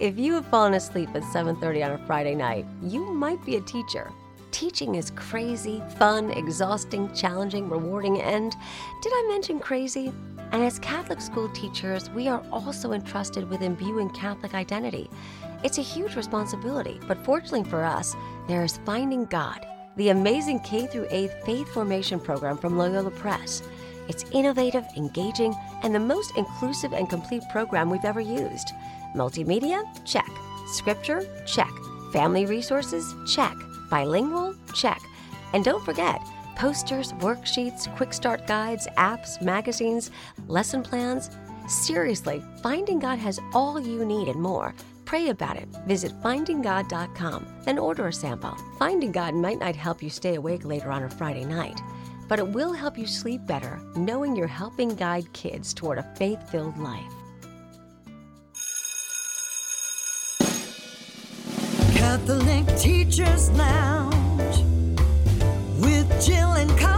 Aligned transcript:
If 0.00 0.18
you 0.18 0.32
have 0.32 0.46
fallen 0.46 0.72
asleep 0.72 1.10
at 1.14 1.22
7:30 1.24 1.82
on 1.82 1.92
a 1.92 2.06
Friday 2.06 2.34
night, 2.34 2.64
you 2.82 3.04
might 3.12 3.44
be 3.44 3.56
a 3.56 3.60
teacher. 3.60 4.10
Teaching 4.50 4.94
is 4.94 5.10
crazy, 5.10 5.82
fun, 5.98 6.30
exhausting, 6.30 7.12
challenging, 7.12 7.68
rewarding, 7.68 8.18
and 8.22 8.56
did 9.02 9.12
I 9.14 9.28
mention 9.28 9.60
crazy? 9.60 10.10
And 10.52 10.64
as 10.64 10.78
Catholic 10.78 11.20
school 11.20 11.50
teachers, 11.50 12.08
we 12.08 12.28
are 12.28 12.42
also 12.50 12.92
entrusted 12.92 13.50
with 13.50 13.60
imbuing 13.60 14.08
Catholic 14.08 14.54
identity. 14.54 15.10
It's 15.62 15.76
a 15.76 15.82
huge 15.82 16.16
responsibility, 16.16 16.98
but 17.06 17.22
fortunately 17.22 17.64
for 17.64 17.84
us, 17.84 18.16
there 18.48 18.64
is 18.64 18.80
Finding 18.86 19.26
God, 19.26 19.66
the 19.96 20.08
amazing 20.08 20.60
K 20.60 20.86
through 20.86 21.08
8th 21.10 21.44
faith 21.44 21.68
formation 21.68 22.18
program 22.18 22.56
from 22.56 22.78
Loyola 22.78 23.10
Press. 23.10 23.62
It's 24.10 24.24
innovative, 24.32 24.84
engaging, 24.96 25.54
and 25.84 25.94
the 25.94 26.00
most 26.00 26.36
inclusive 26.36 26.92
and 26.92 27.08
complete 27.08 27.44
program 27.48 27.88
we've 27.88 28.04
ever 28.04 28.20
used. 28.20 28.72
Multimedia? 29.14 29.84
Check. 30.04 30.28
Scripture? 30.66 31.24
Check. 31.46 31.70
Family 32.12 32.44
resources? 32.44 33.14
Check. 33.32 33.54
Bilingual? 33.88 34.56
Check. 34.74 35.00
And 35.52 35.64
don't 35.64 35.84
forget, 35.84 36.20
posters, 36.56 37.12
worksheets, 37.20 37.86
quick 37.96 38.12
start 38.12 38.48
guides, 38.48 38.88
apps, 38.98 39.40
magazines, 39.40 40.10
lesson 40.48 40.82
plans. 40.82 41.30
Seriously, 41.68 42.42
Finding 42.64 42.98
God 42.98 43.20
has 43.20 43.38
all 43.54 43.78
you 43.78 44.04
need 44.04 44.26
and 44.26 44.42
more. 44.42 44.74
Pray 45.04 45.28
about 45.28 45.56
it. 45.56 45.68
Visit 45.86 46.12
findinggod.com, 46.20 47.46
then 47.64 47.78
order 47.78 48.08
a 48.08 48.12
sample. 48.12 48.56
Finding 48.76 49.12
God 49.12 49.34
might 49.34 49.60
not 49.60 49.76
help 49.76 50.02
you 50.02 50.10
stay 50.10 50.34
awake 50.34 50.64
later 50.64 50.90
on 50.90 51.04
a 51.04 51.10
Friday 51.10 51.44
night, 51.44 51.80
but 52.30 52.38
it 52.38 52.46
will 52.46 52.72
help 52.72 52.96
you 52.96 53.08
sleep 53.08 53.44
better 53.44 53.80
knowing 53.96 54.36
you're 54.36 54.46
helping 54.46 54.94
guide 54.94 55.30
kids 55.32 55.74
toward 55.74 55.98
a 55.98 56.02
faith 56.14 56.48
filled 56.48 56.78
life. 56.78 57.12
Catholic 61.92 62.64
Teachers 62.78 63.50
Lounge 63.50 64.64
with 65.80 66.08
Jill 66.24 66.52
and 66.52 66.70
Colleen. 66.78 66.89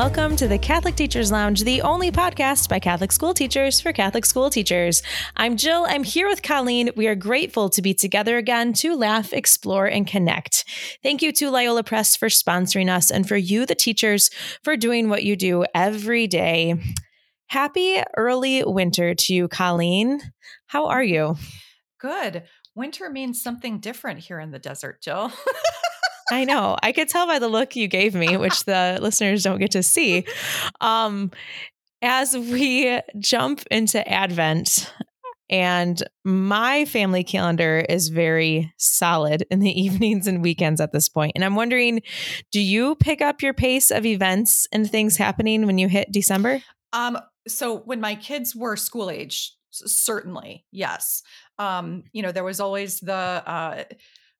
Welcome 0.00 0.34
to 0.36 0.48
the 0.48 0.56
Catholic 0.56 0.96
Teachers 0.96 1.30
Lounge, 1.30 1.62
the 1.62 1.82
only 1.82 2.10
podcast 2.10 2.70
by 2.70 2.78
Catholic 2.78 3.12
school 3.12 3.34
teachers 3.34 3.82
for 3.82 3.92
Catholic 3.92 4.24
school 4.24 4.48
teachers. 4.48 5.02
I'm 5.36 5.58
Jill. 5.58 5.84
I'm 5.86 6.04
here 6.04 6.26
with 6.26 6.42
Colleen. 6.42 6.88
We 6.96 7.06
are 7.06 7.14
grateful 7.14 7.68
to 7.68 7.82
be 7.82 7.92
together 7.92 8.38
again 8.38 8.72
to 8.78 8.96
laugh, 8.96 9.34
explore, 9.34 9.84
and 9.84 10.06
connect. 10.06 10.64
Thank 11.02 11.20
you 11.20 11.32
to 11.32 11.50
Loyola 11.50 11.84
Press 11.84 12.16
for 12.16 12.28
sponsoring 12.28 12.88
us 12.88 13.10
and 13.10 13.28
for 13.28 13.36
you, 13.36 13.66
the 13.66 13.74
teachers, 13.74 14.30
for 14.62 14.74
doing 14.74 15.10
what 15.10 15.22
you 15.22 15.36
do 15.36 15.66
every 15.74 16.26
day. 16.26 16.76
Happy 17.48 18.02
early 18.16 18.64
winter 18.64 19.14
to 19.14 19.34
you, 19.34 19.48
Colleen. 19.48 20.18
How 20.68 20.86
are 20.86 21.04
you? 21.04 21.36
Good. 22.00 22.44
Winter 22.74 23.10
means 23.10 23.42
something 23.42 23.80
different 23.80 24.20
here 24.20 24.40
in 24.40 24.50
the 24.50 24.58
desert, 24.58 25.02
Jill. 25.02 25.30
I 26.30 26.44
know. 26.44 26.76
I 26.82 26.92
could 26.92 27.08
tell 27.08 27.26
by 27.26 27.38
the 27.38 27.48
look 27.48 27.76
you 27.76 27.88
gave 27.88 28.14
me, 28.14 28.36
which 28.36 28.64
the 28.64 28.98
listeners 29.00 29.42
don't 29.42 29.58
get 29.58 29.72
to 29.72 29.82
see. 29.82 30.24
Um, 30.80 31.30
as 32.02 32.36
we 32.36 33.00
jump 33.18 33.62
into 33.70 34.06
Advent, 34.08 34.92
and 35.50 36.00
my 36.24 36.84
family 36.84 37.24
calendar 37.24 37.84
is 37.88 38.08
very 38.08 38.72
solid 38.78 39.44
in 39.50 39.58
the 39.58 39.80
evenings 39.82 40.26
and 40.26 40.42
weekends 40.42 40.80
at 40.80 40.92
this 40.92 41.08
point. 41.08 41.32
And 41.34 41.44
I'm 41.44 41.56
wondering, 41.56 42.02
do 42.52 42.60
you 42.60 42.94
pick 42.94 43.20
up 43.20 43.42
your 43.42 43.52
pace 43.52 43.90
of 43.90 44.06
events 44.06 44.68
and 44.72 44.88
things 44.88 45.16
happening 45.16 45.66
when 45.66 45.76
you 45.76 45.88
hit 45.88 46.12
December? 46.12 46.62
Um, 46.92 47.18
so 47.48 47.78
when 47.78 48.00
my 48.00 48.14
kids 48.14 48.54
were 48.54 48.76
school 48.76 49.10
age, 49.10 49.54
certainly, 49.70 50.64
yes. 50.70 51.22
Um, 51.58 52.04
you 52.12 52.22
know, 52.22 52.32
there 52.32 52.44
was 52.44 52.60
always 52.60 53.00
the 53.00 53.12
uh 53.12 53.84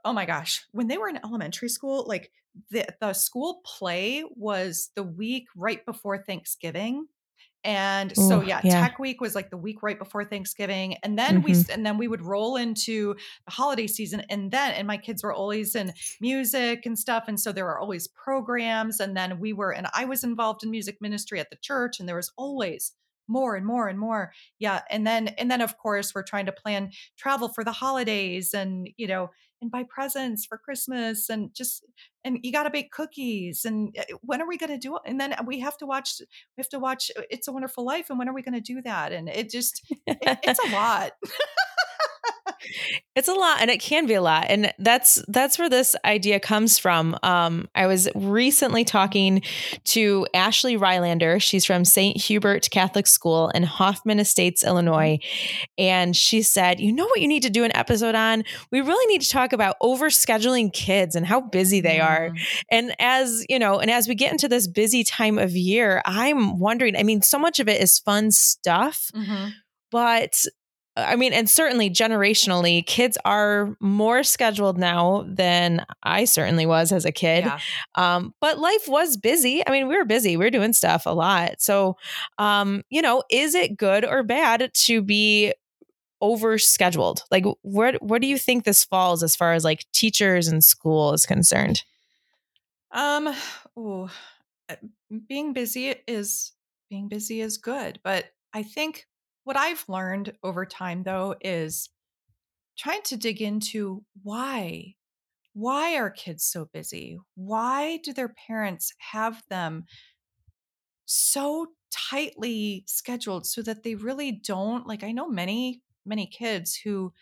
oh 0.04 0.12
my 0.12 0.26
gosh, 0.26 0.64
when 0.72 0.88
they 0.88 0.98
were 0.98 1.08
in 1.08 1.18
elementary 1.24 1.68
school, 1.68 2.04
like 2.06 2.32
the 2.70 2.86
the 3.00 3.12
school 3.12 3.60
play 3.64 4.24
was 4.36 4.90
the 4.96 5.02
week 5.02 5.46
right 5.56 5.84
before 5.86 6.18
Thanksgiving. 6.18 7.06
And 7.62 8.16
so 8.16 8.40
yeah, 8.40 8.62
yeah. 8.64 8.80
tech 8.80 8.98
week 8.98 9.20
was 9.20 9.34
like 9.34 9.50
the 9.50 9.58
week 9.58 9.82
right 9.82 9.98
before 9.98 10.24
Thanksgiving 10.24 10.96
and 11.02 11.18
then 11.18 11.42
we 11.42 11.50
Mhm. 11.52 11.60
s- 11.60 11.68
and 11.68 11.84
then 11.84 11.98
we 11.98 12.08
would 12.08 12.22
roll 12.22 12.56
into 12.56 13.14
the 13.44 13.50
holiday 13.52 13.86
season 13.86 14.22
and 14.30 14.50
then 14.50 14.72
and 14.72 14.86
my 14.86 14.96
kids 14.96 15.22
were 15.22 15.32
always 15.34 15.74
in 15.74 15.92
music 16.22 16.86
and 16.86 16.98
stuff 16.98 17.24
and 17.28 17.38
so 17.38 17.52
there 17.52 17.66
were 17.66 17.78
always 17.78 18.08
programs 18.08 18.98
and 18.98 19.14
then 19.14 19.38
we 19.38 19.52
were 19.52 19.72
and 19.74 19.88
I 19.92 20.06
was 20.06 20.24
involved 20.24 20.64
in 20.64 20.70
music 20.70 21.02
ministry 21.02 21.38
at 21.38 21.50
the 21.50 21.56
church 21.56 22.00
and 22.00 22.08
there 22.08 22.16
was 22.16 22.32
always 22.38 22.92
more 23.28 23.54
and 23.56 23.66
more 23.66 23.88
and 23.88 23.98
more. 23.98 24.32
Yeah, 24.58 24.80
and 24.90 25.06
then 25.06 25.28
and 25.28 25.50
then 25.50 25.60
of 25.60 25.76
course 25.76 26.14
we're 26.14 26.22
trying 26.22 26.46
to 26.46 26.52
plan 26.52 26.92
travel 27.18 27.50
for 27.50 27.62
the 27.62 27.72
holidays 27.72 28.54
and 28.54 28.88
you 28.96 29.06
know 29.06 29.28
and 29.60 29.70
buy 29.70 29.84
presents 29.88 30.46
for 30.46 30.58
Christmas 30.58 31.28
and 31.28 31.54
just 31.54 31.84
and 32.24 32.38
you 32.42 32.52
got 32.52 32.64
to 32.64 32.70
bake 32.70 32.90
cookies 32.90 33.64
and 33.64 33.96
uh, 33.98 34.04
when 34.22 34.40
are 34.42 34.48
we 34.48 34.58
going 34.58 34.70
to 34.70 34.78
do 34.78 34.96
it? 34.96 35.02
And 35.06 35.20
then 35.20 35.34
we 35.46 35.60
have 35.60 35.76
to 35.78 35.86
watch 35.86 36.20
we 36.20 36.60
have 36.60 36.68
to 36.70 36.78
watch 36.78 37.10
uh, 37.16 37.22
It's 37.30 37.48
a 37.48 37.52
Wonderful 37.52 37.84
Life 37.84 38.10
and 38.10 38.18
when 38.18 38.28
are 38.28 38.34
we 38.34 38.42
going 38.42 38.54
to 38.54 38.60
do 38.60 38.82
that? 38.82 39.12
And 39.12 39.28
it 39.28 39.50
just 39.50 39.82
it, 40.06 40.18
it's 40.42 40.60
a 40.64 40.70
lot. 40.72 41.12
It's 43.16 43.28
a 43.28 43.34
lot 43.34 43.60
and 43.60 43.70
it 43.70 43.80
can 43.80 44.06
be 44.06 44.14
a 44.14 44.22
lot. 44.22 44.46
And 44.48 44.72
that's 44.78 45.22
that's 45.28 45.58
where 45.58 45.68
this 45.68 45.96
idea 46.04 46.40
comes 46.40 46.78
from. 46.78 47.16
Um, 47.22 47.68
I 47.74 47.86
was 47.86 48.08
recently 48.14 48.84
talking 48.84 49.42
to 49.86 50.26
Ashley 50.34 50.76
Rylander. 50.76 51.40
She's 51.42 51.64
from 51.64 51.84
St. 51.84 52.16
Hubert 52.16 52.68
Catholic 52.70 53.06
School 53.06 53.48
in 53.50 53.62
Hoffman 53.64 54.20
Estates, 54.20 54.62
Illinois. 54.64 55.18
And 55.76 56.16
she 56.16 56.42
said, 56.42 56.80
You 56.80 56.92
know 56.92 57.06
what 57.06 57.20
you 57.20 57.28
need 57.28 57.42
to 57.42 57.50
do 57.50 57.64
an 57.64 57.74
episode 57.76 58.14
on? 58.14 58.44
We 58.70 58.80
really 58.80 59.06
need 59.12 59.22
to 59.22 59.28
talk 59.30 59.52
about 59.52 59.76
overscheduling 59.82 60.72
kids 60.72 61.14
and 61.16 61.26
how 61.26 61.40
busy 61.40 61.80
they 61.80 62.00
are. 62.00 62.30
Mm. 62.30 62.40
And 62.70 62.96
as 63.00 63.44
you 63.48 63.58
know, 63.58 63.78
and 63.80 63.90
as 63.90 64.08
we 64.08 64.14
get 64.14 64.32
into 64.32 64.48
this 64.48 64.66
busy 64.66 65.04
time 65.04 65.38
of 65.38 65.52
year, 65.52 66.00
I'm 66.04 66.58
wondering, 66.58 66.96
I 66.96 67.02
mean, 67.02 67.22
so 67.22 67.38
much 67.38 67.58
of 67.60 67.68
it 67.68 67.80
is 67.80 67.98
fun 67.98 68.30
stuff 68.30 69.10
Mhm. 69.14 69.52
but 69.90 70.44
I 70.96 71.16
mean, 71.16 71.32
and 71.32 71.48
certainly 71.48 71.88
generationally, 71.88 72.84
kids 72.84 73.16
are 73.24 73.76
more 73.80 74.22
scheduled 74.22 74.76
now 74.76 75.24
than 75.28 75.84
I 76.02 76.24
certainly 76.24 76.66
was 76.66 76.90
as 76.92 77.04
a 77.04 77.12
kid. 77.12 77.44
Yeah. 77.44 77.60
Um, 77.94 78.34
but 78.40 78.58
life 78.58 78.88
was 78.88 79.16
busy. 79.16 79.62
I 79.66 79.70
mean, 79.70 79.88
we 79.88 79.96
were 79.96 80.04
busy. 80.04 80.36
We 80.36 80.44
were 80.44 80.50
doing 80.50 80.72
stuff 80.72 81.06
a 81.06 81.10
lot. 81.10 81.60
So, 81.62 81.96
um, 82.38 82.82
you 82.90 83.02
know, 83.02 83.22
is 83.30 83.54
it 83.54 83.76
good 83.76 84.04
or 84.04 84.22
bad 84.22 84.70
to 84.72 85.02
be 85.02 85.54
overscheduled? 86.22 87.22
Like, 87.30 87.44
where 87.62 87.94
where 88.00 88.20
do 88.20 88.26
you 88.26 88.38
think 88.38 88.64
this 88.64 88.84
falls 88.84 89.22
as 89.22 89.36
far 89.36 89.52
as 89.52 89.64
like 89.64 89.86
teachers 89.92 90.48
and 90.48 90.62
school 90.64 91.12
is 91.12 91.24
concerned? 91.24 91.84
Um 92.92 93.32
ooh, 93.78 94.08
uh, 94.68 94.76
being 95.28 95.52
busy 95.52 95.94
is 96.06 96.52
being 96.90 97.08
busy 97.08 97.40
is 97.40 97.58
good, 97.58 98.00
but 98.02 98.26
I 98.52 98.64
think 98.64 99.06
what 99.50 99.56
I've 99.56 99.84
learned 99.88 100.32
over 100.44 100.64
time 100.64 101.02
though 101.02 101.34
is 101.40 101.88
trying 102.78 103.02
to 103.06 103.16
dig 103.16 103.42
into 103.42 104.04
why 104.22 104.94
why 105.54 105.96
are 105.96 106.08
kids 106.08 106.44
so 106.44 106.68
busy? 106.72 107.18
Why 107.34 107.96
do 108.04 108.12
their 108.12 108.32
parents 108.46 108.92
have 108.98 109.42
them 109.50 109.86
so 111.04 111.66
tightly 111.90 112.84
scheduled 112.86 113.44
so 113.44 113.60
that 113.62 113.82
they 113.82 113.96
really 113.96 114.30
don't 114.30 114.86
like 114.86 115.02
I 115.02 115.10
know 115.10 115.28
many 115.28 115.82
many 116.06 116.26
kids 116.28 116.76
who 116.76 117.12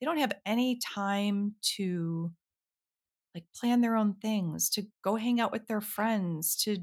they 0.00 0.06
don't 0.06 0.18
have 0.18 0.32
any 0.44 0.80
time 0.80 1.54
to 1.76 2.32
like 3.32 3.44
plan 3.54 3.80
their 3.80 3.94
own 3.94 4.14
things, 4.14 4.70
to 4.70 4.82
go 5.04 5.14
hang 5.14 5.38
out 5.38 5.52
with 5.52 5.68
their 5.68 5.80
friends, 5.80 6.56
to 6.64 6.78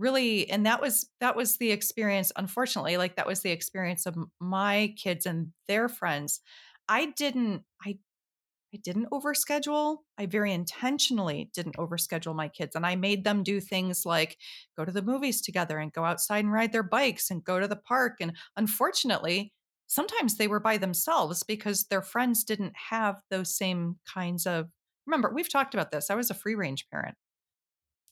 really 0.00 0.50
and 0.50 0.66
that 0.66 0.80
was 0.80 1.10
that 1.20 1.36
was 1.36 1.58
the 1.58 1.72
experience 1.72 2.32
unfortunately 2.36 2.96
like 2.96 3.16
that 3.16 3.26
was 3.28 3.42
the 3.42 3.52
experience 3.52 4.06
of 4.06 4.16
my 4.40 4.94
kids 4.98 5.26
and 5.26 5.52
their 5.68 5.88
friends. 5.88 6.40
I 6.88 7.06
didn't 7.16 7.64
I 7.84 7.98
I 8.74 8.78
didn't 8.78 9.10
overschedule. 9.10 9.98
I 10.16 10.26
very 10.26 10.52
intentionally 10.52 11.50
didn't 11.54 11.76
overschedule 11.76 12.36
my 12.36 12.48
kids. 12.48 12.76
And 12.76 12.86
I 12.86 12.94
made 12.96 13.24
them 13.24 13.42
do 13.42 13.60
things 13.60 14.06
like 14.06 14.38
go 14.76 14.84
to 14.84 14.92
the 14.92 15.02
movies 15.02 15.40
together 15.42 15.78
and 15.78 15.92
go 15.92 16.04
outside 16.04 16.44
and 16.44 16.52
ride 16.52 16.72
their 16.72 16.84
bikes 16.84 17.30
and 17.30 17.42
go 17.42 17.58
to 17.58 17.66
the 17.66 17.76
park. 17.76 18.18
And 18.20 18.36
unfortunately, 18.56 19.52
sometimes 19.88 20.36
they 20.36 20.46
were 20.46 20.60
by 20.60 20.78
themselves 20.78 21.42
because 21.42 21.86
their 21.86 22.02
friends 22.02 22.44
didn't 22.44 22.74
have 22.90 23.20
those 23.30 23.56
same 23.56 23.98
kinds 24.12 24.46
of. 24.46 24.68
Remember, 25.06 25.32
we've 25.34 25.50
talked 25.50 25.74
about 25.74 25.90
this. 25.90 26.08
I 26.10 26.14
was 26.14 26.30
a 26.30 26.34
free 26.34 26.54
range 26.54 26.88
parent. 26.90 27.16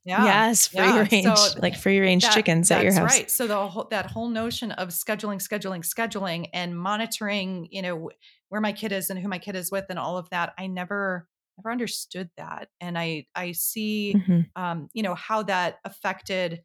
Yeah. 0.09 0.25
yes, 0.25 0.69
free 0.69 0.81
yeah. 0.81 1.07
range, 1.11 1.39
So 1.39 1.59
like 1.63 1.77
free 1.77 2.01
range 2.01 2.25
that- 2.25 2.33
chickens 2.35 2.71
at 2.71 2.83
your 2.83 2.93
house. 2.95 3.13
Right. 3.13 3.31
So 3.31 3.47
the 3.47 3.69
whole, 3.69 3.89
that 3.91 4.07
whole 4.07 4.29
notion 4.29 4.73
of 4.73 4.89
scheduling, 4.89 5.37
scheduling, 5.47 5.85
scheduling, 5.85 6.49
and 6.55 6.79
monitoring, 6.79 7.69
you 7.71 7.83
know, 7.83 8.11
where 8.49 8.61
my 8.61 8.73
kid 8.73 8.93
is 8.93 9.11
and 9.11 9.19
who 9.21 9.29
my 9.29 9.39
kid 9.39 9.55
is 9.55 9.71
with, 9.71 9.85
and 9.91 9.99
all 9.99 10.17
of 10.17 10.29
that, 10.31 10.55
I 10.59 10.67
never 10.67 11.29
never 11.59 11.73
understood 11.73 12.31
that, 12.37 12.69
and 12.81 12.97
I 12.99 13.27
I 13.35 13.53
see, 13.53 14.15
Mhm. 14.17 14.47
um, 14.57 14.89
you 14.95 15.03
know, 15.03 15.15
how 15.15 15.43
that 15.43 15.79
affected 15.85 16.63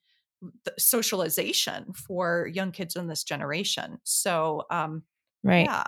the 0.66 0.74
socialization 0.78 1.94
for 1.94 2.48
young 2.54 2.72
kids 2.72 2.96
in 2.96 3.08
this 3.08 3.24
generation. 3.24 3.98
So, 4.04 4.64
um, 4.70 5.04
Right. 5.44 5.66
Yeah. 5.66 5.84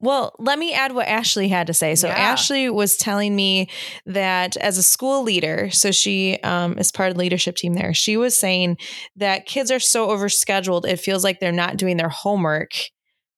Well, 0.00 0.34
let 0.38 0.58
me 0.58 0.72
add 0.72 0.92
what 0.92 1.08
Ashley 1.08 1.48
had 1.48 1.66
to 1.66 1.74
say. 1.74 1.94
So, 1.94 2.08
Yeah. 2.08 2.14
Ashley 2.14 2.70
was 2.70 2.96
telling 2.96 3.36
me 3.36 3.68
that 4.06 4.56
as 4.56 4.78
a 4.78 4.82
school 4.82 5.22
leader, 5.22 5.70
so 5.70 5.90
she 5.90 6.38
um, 6.42 6.78
is 6.78 6.90
part 6.90 7.10
of 7.10 7.14
the 7.16 7.20
leadership 7.20 7.56
team 7.56 7.74
there, 7.74 7.94
she 7.94 8.16
was 8.16 8.36
saying 8.36 8.78
that 9.16 9.46
kids 9.46 9.70
are 9.70 9.80
so 9.80 10.08
overscheduled, 10.08 10.86
it 10.86 10.98
feels 11.00 11.22
like 11.24 11.40
they're 11.40 11.52
not 11.52 11.76
doing 11.76 11.96
their 11.96 12.08
homework 12.08 12.72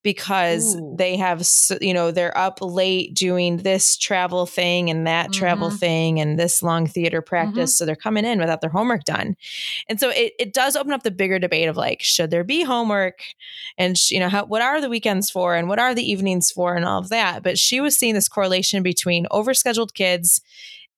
because 0.04 0.76
Ooh. 0.76 0.94
they 0.96 1.16
have, 1.16 1.42
you 1.80 1.92
know, 1.92 2.12
they're 2.12 2.36
up 2.38 2.60
late 2.60 3.14
doing 3.14 3.56
this 3.56 3.96
travel 3.96 4.46
thing 4.46 4.90
and 4.90 5.08
that 5.08 5.32
travel 5.32 5.70
Mhm. 5.70 5.78
thing 5.80 6.20
and 6.20 6.38
this 6.38 6.62
long 6.62 6.86
theater 6.86 7.20
practice. 7.20 7.76
So, 7.76 7.84
they're 7.84 7.96
coming 7.96 8.24
in 8.24 8.38
without 8.38 8.60
their 8.60 8.70
homework 8.70 9.02
done. 9.04 9.36
And 9.88 9.98
so, 9.98 10.10
it, 10.10 10.34
it 10.38 10.52
does 10.52 10.76
open 10.76 10.92
up 10.92 11.02
the 11.02 11.10
bigger 11.10 11.40
debate 11.40 11.68
of 11.68 11.76
like, 11.76 12.02
should 12.02 12.30
there 12.30 12.44
be 12.44 12.62
homework? 12.62 13.18
and 13.76 13.98
sh- 13.98 14.12
you 14.12 14.20
know 14.20 14.28
how 14.28 14.44
what 14.44 14.62
are 14.62 14.80
the 14.80 14.88
weekends 14.88 15.30
for 15.30 15.56
and 15.56 15.68
what 15.68 15.80
are 15.80 15.94
the 15.94 16.08
evenings 16.08 16.50
for 16.50 16.76
and 16.76 16.84
all 16.84 16.98
of 17.00 17.08
that 17.08 17.42
but 17.42 17.58
she 17.58 17.80
was 17.80 17.98
seeing 17.98 18.14
this 18.14 18.28
correlation 18.28 18.82
between 18.82 19.26
overscheduled 19.32 19.94
kids 19.94 20.40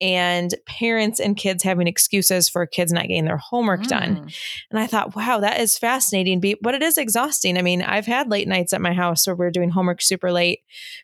and 0.01 0.55
parents 0.67 1.19
and 1.19 1.37
kids 1.37 1.63
having 1.63 1.87
excuses 1.87 2.49
for 2.49 2.67
kids 2.67 2.93
not 2.93 3.09
getting 3.09 3.25
their 3.25 3.39
homework 3.39 3.83
done. 3.85 4.17
Mm. 4.17 4.37
and 4.71 4.79
i 4.79 4.87
thought 4.87 5.17
wow 5.17 5.41
that 5.41 5.61
is 5.61 5.79
fascinating 5.79 6.43
but 6.61 6.75
it 6.75 6.83
is 6.83 6.99
exhausting. 6.99 7.57
I 7.57 7.63
mean 7.63 7.83
i've 7.83 8.07
had 8.07 8.31
late 8.31 8.49
nights 8.49 8.73
at 8.73 8.81
my 8.81 8.93
house 8.93 9.27
where 9.27 9.37
we're 9.37 9.51
doing 9.51 9.71
homework 9.71 10.03
super 10.03 10.33
late 10.33 10.61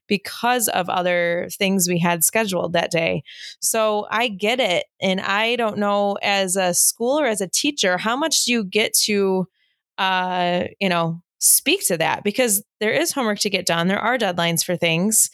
because 0.07 0.69
of 0.69 0.89
other 0.89 1.49
things 1.53 1.89
we 1.89 1.99
had 1.99 2.25
scheduled 2.25 2.75
that 2.75 2.91
day. 2.91 3.23
So 3.61 4.07
i 4.11 4.29
get 4.29 4.61
it 4.61 4.85
and 5.01 5.21
i 5.21 5.57
don't 5.57 5.79
know 5.79 6.19
as 6.23 6.57
a 6.57 6.75
school 6.75 7.19
or 7.19 7.27
as 7.27 7.41
a 7.41 7.49
teacher 7.49 7.97
how 7.99 8.17
much 8.17 8.45
do 8.45 8.53
you 8.53 8.65
get 8.65 8.93
to 8.95 9.47
uh 9.99 10.65
you 10.81 10.89
know 10.89 11.22
speak 11.43 11.87
to 11.87 11.99
that 11.99 12.25
because 12.25 12.63
there 12.81 12.93
is 12.93 13.13
homework 13.13 13.39
to 13.39 13.51
get 13.51 13.67
done 13.67 13.89
there 13.89 13.99
are 13.99 14.17
deadlines 14.17 14.65
for 14.65 14.77
things 14.77 15.31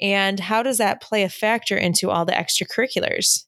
and 0.00 0.38
how 0.38 0.62
does 0.62 0.78
that 0.78 1.02
play 1.02 1.24
a 1.24 1.28
factor 1.28 1.76
into 1.76 2.10
all 2.10 2.24
the 2.24 2.32
extracurriculars 2.32 3.44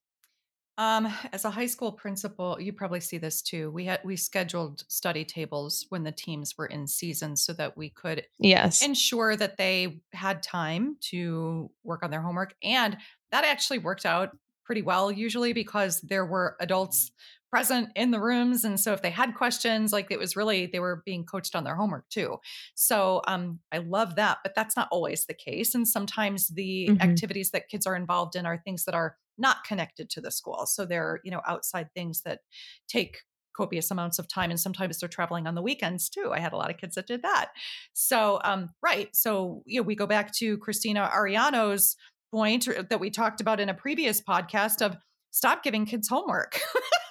Um, 0.79 1.13
as 1.33 1.45
a 1.45 1.51
high 1.51 1.67
school 1.67 1.93
principal, 1.93 2.57
you 2.59 2.73
probably 2.73 3.01
see 3.01 3.19
this 3.19 3.43
too. 3.43 3.71
We 3.71 3.85
had 3.85 4.01
we 4.03 4.17
scheduled 4.17 4.83
study 4.89 5.27
tables 5.27 5.85
when 5.91 6.05
the 6.05 6.13
teams 6.13 6.57
were 6.57 6.65
in 6.67 6.87
season 6.87 7.37
so 7.37 7.53
that 7.55 7.77
we 7.77 7.91
could 7.91 8.25
yes 8.39 8.81
ensure 8.83 9.37
that 9.37 9.59
they 9.59 10.01
had 10.15 10.43
time 10.43 10.97
to 11.11 11.71
work 11.85 12.03
on 12.03 12.11
their 12.11 12.23
homework. 12.23 12.55
And 12.63 12.97
that 13.31 13.45
actually 13.45 13.79
worked 13.79 14.07
out 14.07 14.31
pretty 14.65 14.81
well, 14.83 15.13
usually 15.13 15.53
because 15.53 16.01
there 16.01 16.25
were 16.25 16.57
adults 16.61 17.13
present 17.51 17.89
in 17.97 18.11
the 18.13 18.21
rooms. 18.21 18.65
And 18.65 18.79
so 18.79 18.93
if 18.93 19.03
they 19.03 19.11
had 19.11 19.35
questions, 19.35 19.93
like 19.93 20.11
it 20.11 20.19
was 20.19 20.37
really, 20.37 20.67
they 20.67 20.79
were 20.81 21.03
being 21.05 21.25
coached 21.25 21.57
on 21.57 21.65
their 21.65 21.75
homework 21.75 22.09
too. 22.09 22.39
So 22.75 23.23
um, 23.27 23.61
I 23.73 23.79
love 23.79 24.17
that, 24.17 24.39
but 24.43 24.55
that's 24.55 24.77
not 24.77 24.89
always 24.93 25.27
the 25.27 25.35
case. 25.35 25.75
And 25.75 25.87
sometimes 25.87 26.49
the 26.49 26.89
Mhm. 26.91 27.01
activities 27.03 27.51
that 27.51 27.69
kids 27.69 27.87
are 27.87 27.97
involved 27.97 28.37
in 28.37 28.47
are 28.47 28.59
things 28.59 28.85
that 28.85 28.95
are 28.95 29.17
not 29.37 29.65
connected 29.65 30.11
to 30.11 30.21
the 30.21 30.31
school. 30.31 30.67
So 30.67 30.87
they're, 30.87 31.21
you 31.25 31.31
know, 31.31 31.43
outside 31.47 31.89
things 31.95 32.23
that 32.23 32.41
take 32.89 33.19
copious 33.57 33.91
amounts 33.91 34.19
of 34.19 34.29
time 34.29 34.51
and 34.51 34.61
sometimes 34.61 34.99
they're 35.01 35.09
traveling 35.09 35.47
on 35.47 35.57
the 35.57 35.61
weekends 35.61 36.09
too 36.09 36.31
i 36.33 36.39
had 36.39 36.53
a 36.53 36.57
lot 36.57 36.71
of 36.71 36.77
kids 36.79 36.95
that 36.95 37.07
did 37.09 37.21
that 37.23 37.51
so 37.93 38.41
um 38.45 38.69
right 38.81 39.15
so 39.15 39.63
you 39.67 39.81
know 39.81 39.85
we 39.85 39.97
go 39.97 40.07
back 40.07 40.33
to 40.33 40.57
christina 40.59 41.11
ariano's 41.13 41.97
point 42.31 42.69
that 42.89 43.01
we 43.01 43.11
talked 43.11 43.41
about 43.41 43.59
in 43.59 43.69
a 43.69 43.75
previous 43.75 44.21
podcast 44.21 44.81
of 44.81 44.97
stop 45.33 45.65
giving 45.65 45.85
kids 45.85 46.09
homework 46.09 46.61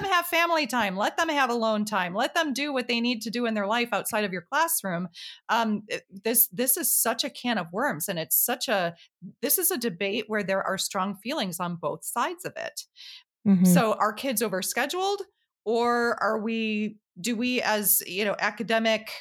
them 0.00 0.10
have 0.10 0.26
family 0.26 0.66
time 0.66 0.96
let 0.96 1.16
them 1.16 1.28
have 1.28 1.50
alone 1.50 1.84
time 1.84 2.14
let 2.14 2.34
them 2.34 2.52
do 2.52 2.72
what 2.72 2.88
they 2.88 3.00
need 3.00 3.20
to 3.22 3.30
do 3.30 3.46
in 3.46 3.54
their 3.54 3.66
life 3.66 3.88
outside 3.92 4.24
of 4.24 4.32
your 4.32 4.42
classroom 4.42 5.08
um 5.48 5.82
this 6.10 6.48
this 6.48 6.76
is 6.76 6.94
such 6.94 7.24
a 7.24 7.30
can 7.30 7.58
of 7.58 7.72
worms 7.72 8.08
and 8.08 8.18
it's 8.18 8.36
such 8.36 8.68
a 8.68 8.94
this 9.42 9.58
is 9.58 9.70
a 9.70 9.78
debate 9.78 10.24
where 10.28 10.42
there 10.42 10.62
are 10.62 10.78
strong 10.78 11.16
feelings 11.16 11.60
on 11.60 11.76
both 11.76 12.04
sides 12.04 12.44
of 12.44 12.52
it 12.56 12.82
Mhm. 13.44 13.82
so 13.82 13.94
are 13.94 14.12
kids 14.12 14.42
overscheduled 14.42 15.18
or 15.64 16.22
are 16.22 16.38
we 16.40 16.98
do 17.20 17.36
we 17.36 17.60
as, 17.62 18.02
you 18.06 18.24
know, 18.24 18.36
academic 18.38 19.12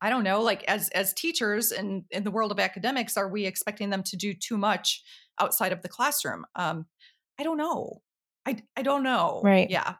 I 0.00 0.08
don't 0.10 0.24
know, 0.24 0.40
like 0.40 0.64
as 0.64 0.88
as 0.90 1.12
teachers 1.12 1.72
in 1.72 2.06
in 2.10 2.24
the 2.24 2.30
world 2.30 2.52
of 2.52 2.58
academics 2.58 3.16
are 3.16 3.28
we 3.28 3.46
expecting 3.46 3.90
them 3.90 4.02
to 4.04 4.16
do 4.16 4.32
too 4.34 4.56
much 4.56 5.02
outside 5.38 5.72
of 5.72 5.82
the 5.82 5.88
classroom? 5.88 6.46
Um 6.54 6.86
I 7.38 7.42
don't 7.42 7.58
know. 7.58 8.02
I 8.46 8.62
I 8.76 8.82
don't 8.82 9.02
know. 9.02 9.40
Right. 9.42 9.70
Yeah. 9.70 9.94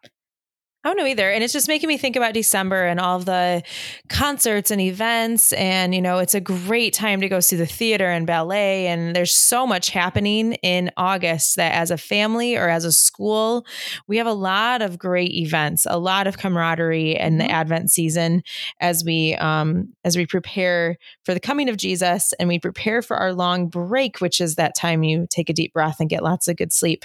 I 0.83 0.89
don't 0.89 0.97
know 0.97 1.05
either. 1.05 1.31
And 1.31 1.45
it's 1.45 1.53
just 1.53 1.69
making 1.69 1.89
me 1.89 1.99
think 1.99 2.17
about 2.17 2.33
December 2.33 2.87
and 2.87 2.99
all 2.99 3.19
the 3.19 3.63
concerts 4.09 4.71
and 4.71 4.81
events. 4.81 5.53
And, 5.53 5.95
you 5.95 6.01
know, 6.01 6.21
it's 6.21 6.35
a 6.35 6.41
great 6.41 6.95
time 6.95 7.21
to 7.21 7.29
go 7.29 7.39
see 7.41 7.57
the 7.57 7.67
theater 7.67 8.07
and 8.09 8.27
ballet. 8.27 8.87
And 8.87 9.15
there's 9.15 9.35
so 9.35 9.67
much 9.67 9.91
happening 9.91 10.55
in 10.63 10.91
August 10.97 11.57
that 11.57 11.75
as 11.75 11.91
a 11.91 11.99
family 11.99 12.57
or 12.57 12.71
as 12.71 12.87
a 12.87 12.93
school, 12.93 13.67
we 14.07 14.17
have 14.17 14.27
a 14.27 14.33
lot 14.33 14.81
of 14.81 14.99
great 14.99 15.33
events, 15.33 15.87
a 15.87 15.99
lot 15.99 16.27
of 16.27 16.39
camaraderie 16.39 17.15
in 17.15 17.37
the 17.37 17.45
Mhm. 17.45 17.51
Advent 17.51 17.91
season 17.91 18.43
as 18.81 19.05
we 19.05 19.35
um 19.35 19.89
as 20.05 20.17
we 20.17 20.25
prepare 20.25 20.97
for 21.25 21.35
the 21.35 21.41
coming 21.41 21.69
of 21.69 21.77
Jesus 21.77 22.33
and 22.41 22.49
we 22.49 22.59
prepare 22.59 23.03
for 23.03 23.19
our 23.19 23.35
long 23.35 23.69
break, 23.69 24.21
which 24.23 24.41
is 24.41 24.55
that 24.55 24.75
time 24.75 25.03
you 25.03 25.27
take 25.29 25.51
a 25.51 25.53
deep 25.53 25.75
breath 25.75 26.01
and 26.01 26.09
get 26.09 26.23
lots 26.23 26.49
of 26.49 26.57
good 26.57 26.73
sleep 26.73 27.05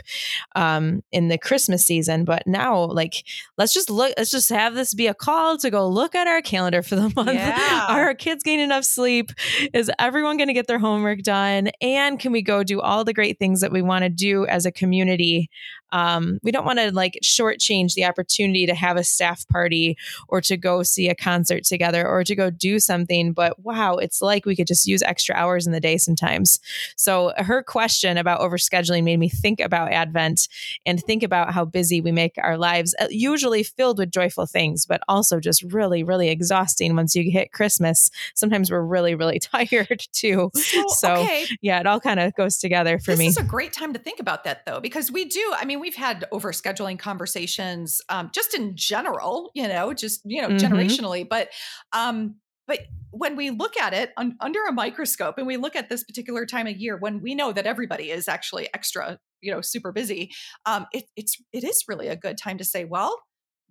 um 0.55 1.01
in 1.11 1.27
the 1.27 1.37
Christmas 1.37 1.85
season. 1.85 2.23
But 2.23 2.47
now 2.47 2.85
like 2.85 3.15
let's 3.57 3.64
just 3.73 3.89
look 3.89 4.13
let's 4.17 4.31
just 4.31 4.49
have 4.49 4.75
this 4.75 4.93
be 4.93 5.07
a 5.07 5.13
call 5.13 5.57
to 5.57 5.69
go 5.69 5.87
look 5.87 6.15
at 6.15 6.27
our 6.27 6.41
calendar 6.41 6.81
for 6.81 6.95
the 6.95 7.09
month. 7.15 7.33
Yeah. 7.33 7.87
are 7.89 8.05
our 8.05 8.15
kids 8.15 8.43
getting 8.43 8.61
enough 8.61 8.83
sleep? 8.83 9.31
Is 9.73 9.91
everyone 9.99 10.37
going 10.37 10.47
to 10.47 10.53
get 10.53 10.67
their 10.67 10.79
homework 10.79 11.19
done? 11.21 11.69
And 11.81 12.19
can 12.19 12.31
we 12.31 12.41
go 12.41 12.63
do 12.63 12.81
all 12.81 13.03
the 13.03 13.13
great 13.13 13.39
things 13.39 13.61
that 13.61 13.71
we 13.71 13.81
want 13.81 14.03
to 14.03 14.09
do 14.09 14.45
as 14.47 14.65
a 14.65 14.71
community 14.71 15.49
um, 15.91 16.39
we 16.43 16.51
don't 16.51 16.65
want 16.65 16.79
to 16.79 16.91
like 16.91 17.17
shortchange 17.23 17.93
the 17.93 18.05
opportunity 18.05 18.65
to 18.65 18.75
have 18.75 18.97
a 18.97 19.03
staff 19.03 19.47
party 19.47 19.97
or 20.27 20.41
to 20.41 20.57
go 20.57 20.83
see 20.83 21.09
a 21.09 21.15
concert 21.15 21.63
together 21.63 22.07
or 22.07 22.23
to 22.23 22.35
go 22.35 22.49
do 22.49 22.79
something 22.79 23.33
but 23.33 23.63
wow 23.63 23.95
it's 23.95 24.21
like 24.21 24.45
we 24.45 24.55
could 24.55 24.67
just 24.67 24.87
use 24.87 25.01
extra 25.03 25.35
hours 25.35 25.65
in 25.65 25.73
the 25.73 25.79
day 25.79 25.97
sometimes 25.97 26.59
so 26.95 27.33
her 27.37 27.63
question 27.63 28.17
about 28.17 28.39
overscheduling 28.41 29.03
made 29.03 29.19
me 29.19 29.29
think 29.29 29.59
about 29.59 29.91
advent 29.91 30.47
and 30.85 31.01
think 31.01 31.23
about 31.23 31.53
how 31.53 31.65
busy 31.65 32.01
we 32.01 32.11
make 32.11 32.33
our 32.37 32.57
lives, 32.57 32.95
uh, 32.99 33.07
usually 33.09 33.63
filled 33.63 33.97
with 33.97 34.11
joyful 34.11 34.45
things, 34.45 34.85
but 34.85 35.01
also 35.07 35.39
just 35.39 35.63
really, 35.63 36.03
really 36.03 36.29
exhausting 36.29 36.95
once 36.95 37.15
you 37.15 37.29
hit 37.31 37.51
Christmas. 37.51 38.09
Sometimes 38.33 38.71
we're 38.71 38.81
really, 38.81 39.15
really 39.15 39.39
tired 39.53 40.05
too. 40.11 40.51
So, 40.55 40.83
So, 40.87 41.13
okay, 41.15 41.45
Yeah, 41.61 41.79
it 41.79 41.87
all 41.87 41.99
kind 41.99 42.19
of 42.19 42.33
goes 42.35 42.57
together 42.57 42.99
for 42.99 43.11
this 43.11 43.19
me. 43.19 43.27
is 43.27 43.37
a 43.37 43.43
great 43.43 43.73
time 43.73 43.93
to 43.93 43.99
think 43.99 44.19
about 44.19 44.43
that 44.43 44.65
though 44.65 44.79
because 44.79 45.11
we 45.11 45.25
do 45.25 45.53
i 45.57 45.65
mean 45.65 45.74
we've 45.79 45.95
had 45.95 46.25
overscheduling 46.33 46.97
conversations 46.99 48.01
um, 48.09 48.29
just 48.33 48.53
in 48.53 48.75
general 48.75 49.51
you 49.55 49.67
know 49.67 49.93
just 49.93 50.21
you 50.25 50.41
know 50.41 50.49
Mhm. 50.49 50.59
generationally 50.59 51.27
but 51.27 51.49
um 51.93 52.35
but 52.67 52.79
when 53.11 53.35
we 53.35 53.49
look 53.51 53.77
at 53.79 53.93
it 53.93 54.11
un- 54.17 54.35
under 54.41 54.59
a 54.67 54.71
microscope 54.71 55.37
and 55.37 55.47
we 55.47 55.57
look 55.57 55.75
at 55.75 55.87
this 55.89 56.03
particular 56.03 56.45
time 56.45 56.67
of 56.67 56.75
year 56.77 56.97
when 56.97 57.21
we 57.21 57.35
know 57.35 57.51
that 57.51 57.65
everybody 57.65 58.11
is 58.11 58.27
actually 58.27 58.67
extra 58.73 59.19
you 59.41 59.51
know 59.51 59.61
super 59.61 59.91
busy 59.91 60.31
um 60.65 60.85
it, 60.93 61.05
it's 61.15 61.37
it 61.53 61.63
is 61.63 61.83
really 61.87 62.07
a 62.07 62.15
good 62.15 62.37
time 62.37 62.57
to 62.57 62.65
say 62.65 62.85
well 62.85 63.17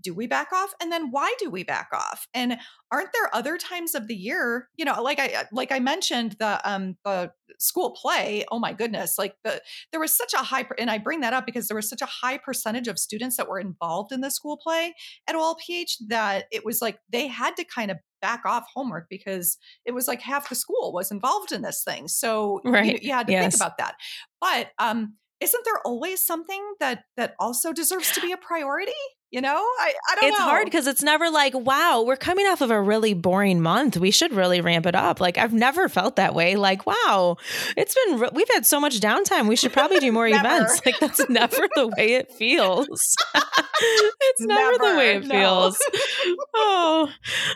do 0.05 0.15
we 0.15 0.27
back 0.27 0.53
off? 0.53 0.73
And 0.81 0.93
then 0.93 1.11
why 1.11 1.35
do 1.39 1.51
we 1.51 1.65
back 1.65 1.89
off? 1.93 2.29
And 2.35 2.59
aren't 2.93 3.11
there 3.13 3.35
other 3.35 3.59
times 3.59 3.95
of 3.97 4.07
the 4.07 4.15
year 4.15 4.69
you 4.77 4.85
know 4.85 5.03
like 5.03 5.19
i 5.19 5.45
like 5.51 5.73
i 5.73 5.81
mentioned 5.81 6.37
the 6.39 6.61
um 6.71 6.97
the 7.05 7.33
school 7.59 7.91
play 8.01 8.45
oh 8.53 8.59
my 8.61 8.73
goodness 8.73 9.17
like 9.19 9.35
the 9.43 9.61
there 9.91 10.01
was 10.01 10.13
such 10.13 10.33
a 10.33 10.39
high 10.39 10.65
and 10.79 10.91
i 10.91 10.99
bring 10.99 11.21
that 11.21 11.33
up 11.33 11.45
because 11.45 11.67
there 11.67 11.75
was 11.75 11.89
such 11.89 12.03
a 12.03 12.07
high 12.07 12.39
percentage 12.39 12.87
of 12.87 12.99
students 12.99 13.37
that 13.37 13.49
were 13.49 13.59
involved 13.59 14.13
in 14.13 14.21
the 14.21 14.31
school 14.31 14.57
play 14.63 14.95
at 15.27 15.35
olph 15.35 15.59
that 16.09 16.45
it 16.53 16.65
was 16.65 16.81
like 16.81 16.99
they 17.11 17.27
had 17.27 17.57
to 17.57 17.65
kind 17.65 17.91
of 17.91 17.97
back 18.23 18.43
off 18.47 18.65
homework 18.73 19.07
because 19.11 19.59
it 19.85 19.93
was 19.93 20.07
like 20.07 20.21
half 20.23 20.49
the 20.49 20.55
school 20.55 20.93
was 20.93 21.11
involved 21.11 21.53
in 21.53 21.61
this 21.63 21.83
thing. 21.85 22.09
So 22.09 22.61
you- 22.65 22.99
you, 23.03 23.13
had 23.13 23.27
to 23.27 23.33
Yes. 23.33 23.43
think 23.43 23.55
about 23.57 23.77
that. 23.79 23.97
But 24.41 24.71
um 24.79 25.17
isn't 25.41 25.65
there 25.65 25.81
always 25.85 26.25
something 26.25 26.63
that 26.81 27.05
that 27.17 27.35
also 27.39 27.73
deserves 27.73 28.11
to 28.13 28.21
be 28.21 28.33
a 28.33 28.37
priority 28.39 28.93
you 29.35 29.41
know 29.41 29.57
i, 29.57 29.93
I 30.11 30.15
don't 30.15 30.23
know 30.23 30.29
It's 30.29 30.39
know 30.39 30.45
hard 30.45 30.65
because 30.65 30.87
it's 30.87 31.03
never 31.03 31.31
like, 31.31 31.55
wow, 31.55 32.03
we're 32.07 32.17
coming 32.17 32.47
off 32.47 32.61
of 32.61 32.71
a 32.71 32.81
really 32.81 33.15
boring 33.15 33.61
month. 33.61 33.97
We 33.97 34.11
should 34.11 34.33
really 34.33 34.61
ramp 34.61 34.87
it 34.87 34.95
up. 34.95 35.21
Like, 35.21 35.39
I've 35.39 35.53
never 35.53 35.89
felt 35.89 36.17
that 36.17 36.35
way. 36.35 36.57
Like, 36.57 36.87
wow, 36.87 37.37
it's 37.77 37.95
been, 37.95 38.19
re- 38.21 38.31
we've 38.33 38.49
had 38.53 38.67
so 38.67 38.81
much 38.81 39.01
downtime. 39.01 39.49
We 39.49 39.57
should 39.57 39.73
probably 39.73 39.99
do 39.99 40.11
more 40.13 40.27
events. 40.41 40.81
Like, 40.85 40.99
that's 41.01 41.29
never 41.29 41.69
the 41.75 41.89
way 41.97 42.15
it 42.15 42.33
feels. 42.33 42.87
it's 43.35 44.41
never, 44.41 44.79
the 44.79 44.95
way 44.97 45.17
it 45.17 45.27
no. 45.27 45.35
feels. 45.35 45.79
oh, 46.55 47.09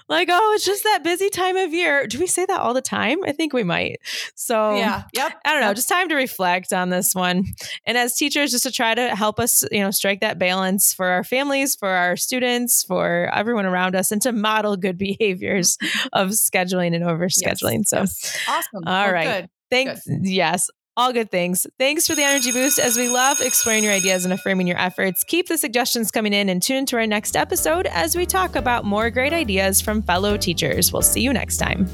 like, 0.08 0.28
oh, 0.30 0.52
it's 0.54 0.64
just 0.64 0.84
that 0.84 1.02
busy 1.02 1.30
time 1.30 1.56
of 1.56 1.72
year. 1.72 2.06
Do 2.06 2.18
we 2.18 2.26
say 2.26 2.44
that 2.46 2.60
all 2.60 2.74
the 2.74 2.82
time? 2.82 3.18
I 3.24 3.32
think 3.32 3.52
we 3.52 3.64
might. 3.64 4.00
So, 4.34 4.76
yeah. 4.76 5.04
Yep. 5.14 5.32
I 5.44 5.52
don't 5.52 5.60
know, 5.60 5.68
Yep. 5.68 5.76
just 5.76 5.88
time 5.88 6.08
to 6.08 6.14
reflect 6.14 6.72
on 6.72 6.90
this 6.90 7.14
one. 7.14 7.44
And 7.86 7.96
as 7.98 8.14
teachers, 8.14 8.50
just 8.50 8.64
to 8.64 8.72
try 8.72 8.94
to 8.94 9.14
help 9.14 9.38
us, 9.40 9.64
you 9.70 9.80
know, 9.80 9.90
strike 9.90 10.20
that 10.20 10.38
balance 10.38 10.92
for 10.92 11.06
our 11.06 11.24
families, 11.24 11.67
for 11.76 11.88
our 11.88 12.16
students, 12.16 12.82
for 12.84 13.30
everyone 13.32 13.66
around 13.66 13.94
us, 13.94 14.12
and 14.12 14.20
to 14.22 14.32
model 14.32 14.76
good 14.76 14.98
behaviors 14.98 15.78
of 16.12 16.30
scheduling 16.30 16.94
and 16.94 17.04
overscheduling. 17.04 17.78
Yes, 17.78 17.88
so, 17.88 17.98
yes. 18.00 18.38
awesome. 18.48 18.82
All 18.86 19.04
Well, 19.04 19.12
right. 19.12 19.40
Good. 19.42 19.50
Thanks. 19.70 20.02
Yes. 20.06 20.70
All 20.96 21.12
good 21.12 21.30
things. 21.30 21.64
Thanks 21.78 22.08
for 22.08 22.16
the 22.16 22.24
energy 22.24 22.50
boost 22.50 22.80
as 22.80 22.96
we 22.96 23.08
love 23.08 23.40
exploring 23.40 23.84
your 23.84 23.92
ideas 23.92 24.24
and 24.24 24.34
affirming 24.34 24.66
your 24.66 24.80
efforts. 24.80 25.22
Keep 25.22 25.46
the 25.46 25.56
suggestions 25.56 26.10
coming 26.10 26.32
in 26.32 26.48
and 26.48 26.60
tune 26.60 26.78
into 26.78 26.96
our 26.96 27.06
next 27.06 27.36
episode 27.36 27.86
as 27.86 28.16
we 28.16 28.26
talk 28.26 28.56
about 28.56 28.84
more 28.84 29.08
great 29.08 29.32
ideas 29.32 29.80
from 29.80 30.02
fellow 30.02 30.36
teachers. 30.36 30.92
We'll 30.92 31.02
see 31.02 31.20
you 31.20 31.32
next 31.32 31.58
time. 31.58 31.88